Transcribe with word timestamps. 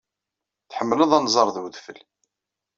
Tḥemmled 0.69 1.11
anẓar 1.17 1.47
ed 1.49 1.57
wedfel. 1.61 1.99